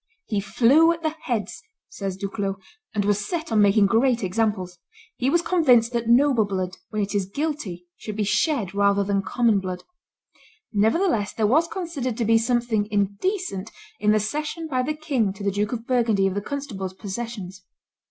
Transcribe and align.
"He 0.25 0.39
flew 0.41 0.91
at 0.91 1.03
the 1.03 1.13
heads," 1.25 1.61
says 1.87 2.17
Duclos, 2.17 2.55
"and 2.95 3.05
was 3.05 3.23
set 3.23 3.51
on 3.51 3.61
making 3.61 3.85
great 3.85 4.23
examples; 4.23 4.79
he 5.15 5.29
was 5.29 5.43
convinced 5.43 5.93
that 5.93 6.09
noble 6.09 6.45
blood, 6.45 6.77
when 6.89 7.03
it 7.03 7.13
is 7.13 7.27
guilty, 7.27 7.85
should 7.97 8.15
be 8.15 8.23
shed 8.23 8.73
rather 8.73 9.03
than 9.03 9.21
common 9.21 9.59
blood. 9.59 9.83
Nevertheless 10.73 11.33
there 11.33 11.45
was 11.45 11.67
considered 11.67 12.17
to 12.17 12.25
be 12.25 12.39
something 12.39 12.87
indecent 12.89 13.69
in 13.99 14.11
the 14.11 14.19
cession 14.19 14.67
by 14.67 14.81
the 14.81 14.95
king 14.95 15.33
to 15.33 15.43
the 15.43 15.51
Duke 15.51 15.71
of 15.71 15.85
Burgundy 15.85 16.25
of 16.25 16.33
the 16.33 16.41
constable's 16.41 16.95
possessions. 16.95 17.63